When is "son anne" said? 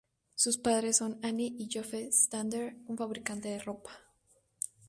0.97-1.53